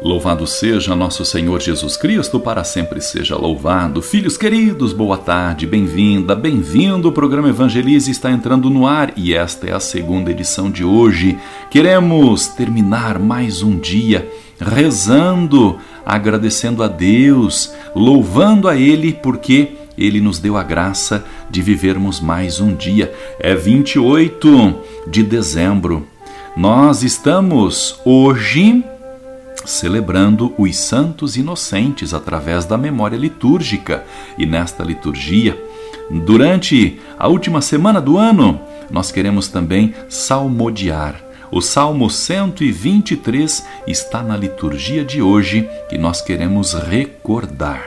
Louvado 0.00 0.46
seja 0.46 0.94
nosso 0.94 1.24
Senhor 1.24 1.60
Jesus 1.60 1.96
Cristo, 1.96 2.38
para 2.38 2.62
sempre 2.62 3.00
seja 3.00 3.36
louvado. 3.36 4.00
Filhos 4.00 4.36
queridos, 4.36 4.92
boa 4.92 5.18
tarde, 5.18 5.66
bem-vinda, 5.66 6.36
bem-vindo. 6.36 7.08
O 7.08 7.12
programa 7.12 7.48
Evangelize 7.48 8.08
está 8.08 8.30
entrando 8.30 8.70
no 8.70 8.86
ar 8.86 9.12
e 9.16 9.34
esta 9.34 9.66
é 9.66 9.72
a 9.72 9.80
segunda 9.80 10.30
edição 10.30 10.70
de 10.70 10.84
hoje. 10.84 11.36
Queremos 11.68 12.46
terminar 12.46 13.18
mais 13.18 13.60
um 13.60 13.76
dia 13.76 14.30
rezando, 14.60 15.78
agradecendo 16.06 16.84
a 16.84 16.86
Deus, 16.86 17.74
louvando 17.92 18.68
a 18.68 18.76
Ele 18.76 19.12
porque 19.12 19.72
Ele 19.98 20.20
nos 20.20 20.38
deu 20.38 20.56
a 20.56 20.62
graça 20.62 21.24
de 21.50 21.60
vivermos 21.60 22.20
mais 22.20 22.60
um 22.60 22.72
dia. 22.72 23.12
É 23.40 23.52
28 23.52 24.76
de 25.08 25.24
dezembro. 25.24 26.06
Nós 26.56 27.02
estamos 27.02 28.00
hoje 28.04 28.84
celebrando 29.68 30.52
os 30.58 30.76
santos 30.76 31.36
inocentes 31.36 32.14
através 32.14 32.64
da 32.64 32.76
memória 32.76 33.16
litúrgica. 33.16 34.04
E 34.36 34.44
nesta 34.44 34.82
liturgia, 34.82 35.56
durante 36.10 36.98
a 37.18 37.28
última 37.28 37.60
semana 37.60 38.00
do 38.00 38.16
ano, 38.16 38.60
nós 38.90 39.12
queremos 39.12 39.48
também 39.48 39.94
salmodiar 40.08 41.28
o 41.50 41.62
Salmo 41.62 42.10
123 42.10 43.64
está 43.86 44.22
na 44.22 44.36
liturgia 44.36 45.02
de 45.02 45.22
hoje 45.22 45.66
e 45.90 45.96
nós 45.96 46.20
queremos 46.20 46.74
recordar. 46.74 47.82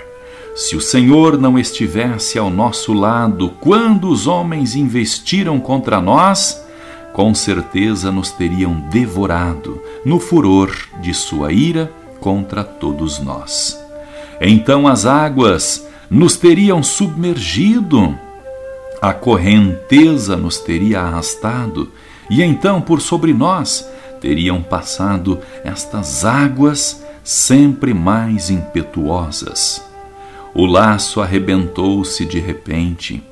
Se 0.55 0.75
o 0.75 0.81
Senhor 0.81 1.37
não 1.37 1.59
estivesse 1.59 2.39
ao 2.39 2.49
nosso 2.49 2.91
lado 2.91 3.51
quando 3.61 4.09
os 4.09 4.25
homens 4.25 4.75
investiram 4.75 5.59
contra 5.59 6.01
nós, 6.01 6.65
com 7.13 7.33
certeza 7.33 8.11
nos 8.11 8.31
teriam 8.31 8.73
devorado 8.89 9.81
no 10.05 10.19
furor 10.19 10.75
de 11.01 11.13
sua 11.13 11.51
ira 11.51 11.91
contra 12.19 12.63
todos 12.63 13.19
nós. 13.19 13.79
Então 14.39 14.87
as 14.87 15.05
águas 15.05 15.87
nos 16.09 16.35
teriam 16.35 16.81
submergido, 16.83 18.17
a 19.01 19.13
correnteza 19.13 20.35
nos 20.35 20.59
teria 20.59 21.01
arrastado 21.01 21.91
e 22.29 22.41
então 22.41 22.81
por 22.81 23.01
sobre 23.01 23.33
nós 23.33 23.87
teriam 24.19 24.61
passado 24.61 25.39
estas 25.63 26.23
águas 26.23 27.03
sempre 27.23 27.93
mais 27.93 28.49
impetuosas. 28.49 29.83
O 30.53 30.65
laço 30.65 31.21
arrebentou-se 31.21 32.25
de 32.25 32.39
repente, 32.39 33.23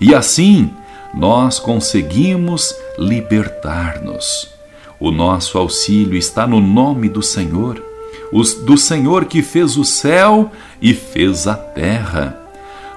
e 0.00 0.14
assim 0.14 0.70
nós 1.14 1.58
conseguimos 1.58 2.74
libertar-nos. 2.98 4.54
O 4.98 5.10
nosso 5.10 5.58
auxílio 5.58 6.16
está 6.16 6.46
no 6.46 6.60
nome 6.60 7.08
do 7.08 7.22
Senhor, 7.22 7.82
do 8.64 8.76
Senhor 8.76 9.26
que 9.26 9.42
fez 9.42 9.76
o 9.76 9.84
céu 9.84 10.50
e 10.80 10.94
fez 10.94 11.46
a 11.46 11.54
terra. 11.54 12.38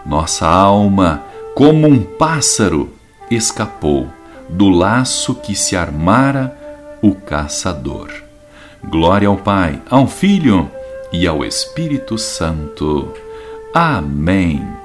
Nossa 0.06 0.48
alma, 0.48 1.24
como 1.54 1.88
um 1.88 2.02
pássaro, 2.02 2.92
escapou 3.30 4.08
do 4.48 4.70
laço 4.70 5.36
que 5.36 5.56
se 5.56 5.76
armara 5.76 6.58
o 7.02 7.14
caçador. 7.14 8.10
Glória 8.84 9.28
ao 9.28 9.38
Pai, 9.38 9.82
ao 9.90 10.08
Filho 10.08 10.70
e 11.12 11.28
ao 11.28 11.44
Espírito 11.44 12.18
Santo. 12.18 13.14
Amém. 13.74 14.79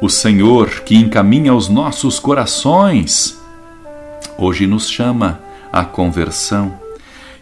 O 0.00 0.08
Senhor 0.08 0.80
que 0.80 0.96
encaminha 0.96 1.54
os 1.54 1.68
nossos 1.68 2.18
corações, 2.18 3.38
hoje 4.38 4.66
nos 4.66 4.88
chama 4.88 5.40
à 5.70 5.84
conversão. 5.84 6.72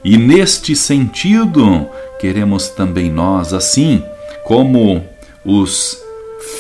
E 0.03 0.17
neste 0.17 0.75
sentido, 0.75 1.87
queremos 2.19 2.69
também 2.69 3.11
nós, 3.11 3.53
assim 3.53 4.03
como 4.45 5.05
os 5.45 5.99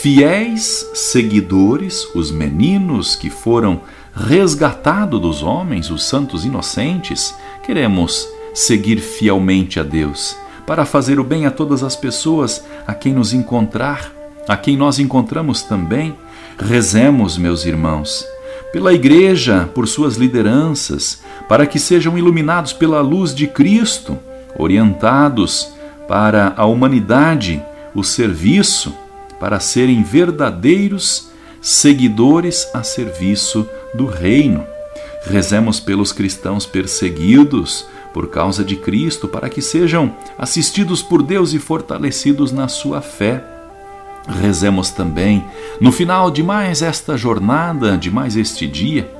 fiéis 0.00 0.88
seguidores, 0.94 2.06
os 2.14 2.30
meninos 2.30 3.16
que 3.16 3.28
foram 3.28 3.80
resgatados 4.14 5.20
dos 5.20 5.42
homens, 5.42 5.90
os 5.90 6.04
santos 6.04 6.44
inocentes, 6.44 7.34
queremos 7.64 8.28
seguir 8.54 8.98
fielmente 8.98 9.80
a 9.80 9.82
Deus 9.82 10.36
para 10.66 10.84
fazer 10.84 11.18
o 11.18 11.24
bem 11.24 11.46
a 11.46 11.50
todas 11.50 11.82
as 11.82 11.96
pessoas 11.96 12.62
a 12.86 12.92
quem 12.92 13.12
nos 13.12 13.32
encontrar, 13.32 14.12
a 14.48 14.56
quem 14.56 14.76
nós 14.76 14.98
encontramos 14.98 15.62
também. 15.62 16.16
Rezemos, 16.58 17.36
meus 17.36 17.64
irmãos, 17.66 18.26
pela 18.72 18.92
Igreja, 18.92 19.68
por 19.74 19.86
suas 19.86 20.16
lideranças, 20.16 21.22
para 21.48 21.66
que 21.66 21.78
sejam 21.78 22.18
iluminados 22.18 22.72
pela 22.72 23.00
luz 23.00 23.34
de 23.34 23.46
Cristo, 23.46 24.18
orientados 24.56 25.70
para 26.08 26.54
a 26.56 26.64
humanidade, 26.64 27.62
o 27.94 28.02
serviço 28.02 28.94
para 29.38 29.60
serem 29.60 30.02
verdadeiros 30.02 31.28
seguidores 31.60 32.68
a 32.74 32.82
serviço 32.82 33.68
do 33.94 34.06
Reino. 34.06 34.64
Rezemos 35.24 35.80
pelos 35.80 36.12
cristãos 36.12 36.64
perseguidos 36.64 37.86
por 38.14 38.30
causa 38.30 38.64
de 38.64 38.76
Cristo, 38.76 39.28
para 39.28 39.48
que 39.48 39.60
sejam 39.60 40.14
assistidos 40.38 41.02
por 41.02 41.22
Deus 41.22 41.52
e 41.52 41.58
fortalecidos 41.58 42.52
na 42.52 42.68
sua 42.68 43.00
fé. 43.00 43.57
Rezemos 44.28 44.90
também, 44.90 45.44
no 45.80 45.90
final 45.90 46.30
de 46.30 46.42
mais 46.42 46.82
esta 46.82 47.16
jornada, 47.16 47.96
de 47.96 48.10
mais 48.10 48.36
este 48.36 48.66
dia, 48.66 49.10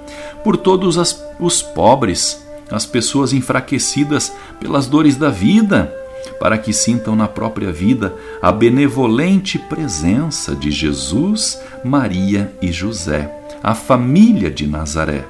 por 0.44 0.56
todos 0.56 0.98
as, 0.98 1.24
os 1.40 1.62
pobres, 1.62 2.44
as 2.70 2.84
pessoas 2.84 3.32
enfraquecidas 3.32 4.32
pelas 4.60 4.86
dores 4.86 5.16
da 5.16 5.30
vida 5.30 5.92
para 6.38 6.58
que 6.58 6.72
sintam 6.72 7.16
na 7.16 7.26
própria 7.26 7.72
vida 7.72 8.14
a 8.40 8.52
benevolente 8.52 9.58
presença 9.58 10.54
de 10.54 10.70
Jesus, 10.70 11.60
Maria 11.84 12.52
e 12.60 12.70
José, 12.70 13.32
a 13.62 13.74
família 13.74 14.50
de 14.50 14.66
Nazaré. 14.66 15.24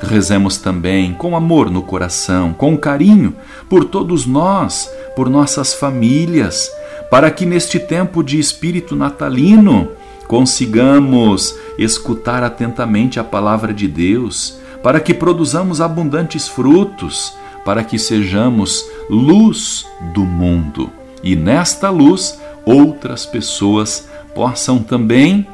Rezemos 0.00 0.56
também 0.56 1.12
com 1.12 1.36
amor 1.36 1.70
no 1.70 1.82
coração, 1.82 2.54
com 2.54 2.76
carinho 2.76 3.34
por 3.68 3.84
todos 3.84 4.24
nós, 4.24 4.90
por 5.14 5.28
nossas 5.28 5.74
famílias, 5.74 6.70
para 7.10 7.30
que 7.30 7.44
neste 7.44 7.78
tempo 7.78 8.22
de 8.22 8.38
espírito 8.38 8.94
natalino 8.94 9.88
consigamos 10.28 11.56
escutar 11.76 12.42
atentamente 12.44 13.18
a 13.18 13.24
palavra 13.24 13.74
de 13.74 13.88
Deus, 13.88 14.58
para 14.82 15.00
que 15.00 15.12
produzamos 15.12 15.80
abundantes 15.80 16.46
frutos 16.46 17.34
para 17.64 17.84
que 17.84 17.98
sejamos 17.98 18.86
luz 19.08 19.86
do 20.14 20.22
mundo. 20.22 20.90
E 21.22 21.36
nesta 21.36 21.90
luz 21.90 22.38
outras 22.64 23.26
pessoas 23.26 24.08
possam 24.34 24.78
também 24.78 25.46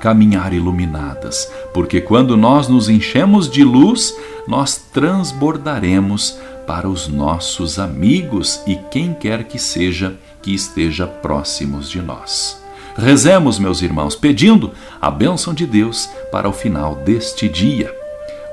caminhar 0.00 0.52
iluminadas, 0.52 1.50
porque 1.74 2.00
quando 2.00 2.36
nós 2.36 2.68
nos 2.68 2.88
enchemos 2.88 3.50
de 3.50 3.64
luz, 3.64 4.14
nós 4.46 4.76
transbordaremos 4.92 6.38
para 6.66 6.88
os 6.88 7.08
nossos 7.08 7.78
amigos 7.78 8.60
e 8.66 8.76
quem 8.90 9.12
quer 9.12 9.44
que 9.44 9.58
seja 9.58 10.16
que 10.48 10.54
esteja 10.54 11.06
próximos 11.06 11.90
de 11.90 12.00
nós. 12.00 12.58
Rezemos, 12.96 13.58
meus 13.58 13.82
irmãos, 13.82 14.16
pedindo 14.16 14.72
a 14.98 15.10
bênção 15.10 15.52
de 15.52 15.66
Deus 15.66 16.08
para 16.32 16.48
o 16.48 16.54
final 16.54 16.94
deste 16.94 17.50
dia. 17.50 17.94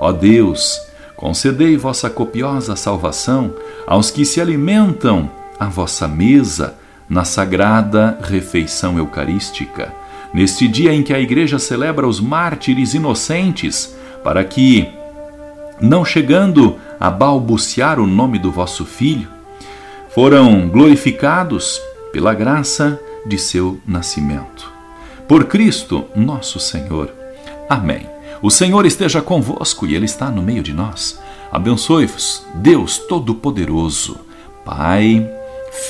Ó 0.01 0.11
Deus, 0.11 0.81
Concedei 1.15 1.77
vossa 1.77 2.09
copiosa 2.09 2.75
salvação 2.75 3.53
aos 3.87 4.11
que 4.11 4.25
se 4.25 4.41
alimentam 4.41 5.31
à 5.57 5.67
vossa 5.67 6.09
mesa 6.09 6.75
na 7.07 7.23
sagrada 7.23 8.19
refeição 8.21 8.97
eucarística, 8.97 9.93
neste 10.33 10.67
dia 10.67 10.93
em 10.93 11.01
que 11.01 11.13
a 11.13 11.19
Igreja 11.19 11.57
celebra 11.57 12.05
os 12.05 12.19
mártires 12.19 12.93
inocentes, 12.93 13.95
para 14.25 14.43
que, 14.43 14.89
não 15.79 16.03
chegando 16.03 16.77
a 16.99 17.09
balbuciar 17.09 17.97
o 17.97 18.05
nome 18.05 18.37
do 18.37 18.51
vosso 18.51 18.83
Filho, 18.83 19.34
foram 20.15 20.69
glorificados 20.69 21.81
pela 22.13 22.33
graça 22.33 22.97
de 23.25 23.37
seu 23.37 23.81
nascimento. 23.85 24.71
Por 25.27 25.43
Cristo, 25.43 26.05
nosso 26.15 26.57
Senhor. 26.57 27.11
Amém. 27.69 28.07
O 28.41 28.49
Senhor 28.49 28.85
esteja 28.85 29.21
convosco 29.21 29.85
e 29.85 29.93
Ele 29.93 30.05
está 30.05 30.31
no 30.31 30.41
meio 30.41 30.63
de 30.63 30.71
nós. 30.71 31.19
Abençoe-vos, 31.51 32.45
Deus 32.55 32.97
Todo-Poderoso, 32.97 34.17
Pai, 34.63 35.29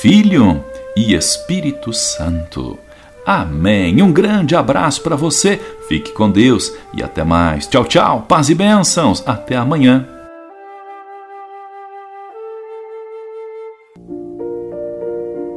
Filho 0.00 0.60
e 0.96 1.14
Espírito 1.14 1.92
Santo. 1.92 2.76
Amém. 3.24 4.02
Um 4.02 4.12
grande 4.12 4.56
abraço 4.56 5.02
para 5.02 5.14
você. 5.14 5.60
Fique 5.88 6.10
com 6.10 6.28
Deus 6.28 6.72
e 6.92 7.00
até 7.00 7.22
mais. 7.22 7.68
Tchau, 7.68 7.84
tchau. 7.84 8.26
Paz 8.28 8.48
e 8.48 8.56
bênçãos. 8.56 9.22
Até 9.24 9.56
amanhã. 9.56 10.15